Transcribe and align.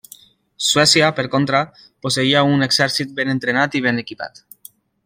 Suècia, 0.67 1.09
per 1.19 1.25
contra, 1.35 1.61
posseïa 2.07 2.43
un 2.55 2.69
exèrcit 2.69 3.15
ben 3.21 3.35
entrenat 3.39 3.79
i 3.81 3.87
ben 3.89 4.07
equipat. 4.09 4.45